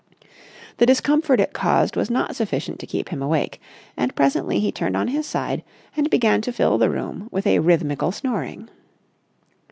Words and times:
The 0.77 0.87
discomfort 0.87 1.39
it 1.39 1.53
caused 1.53 1.95
was 1.95 2.09
not 2.09 2.35
sufficient 2.35 2.79
to 2.79 2.87
keep 2.87 3.09
him 3.09 3.21
awake, 3.21 3.61
and 3.95 4.15
presently 4.15 4.59
he 4.59 4.71
turned 4.71 4.97
on 4.97 5.09
his 5.09 5.27
side 5.27 5.63
and 5.95 6.09
began 6.09 6.41
to 6.41 6.51
fill 6.51 6.79
the 6.79 6.89
room 6.89 7.29
with 7.31 7.45
a 7.45 7.59
rhythmical 7.59 8.11
snoring. 8.11 8.67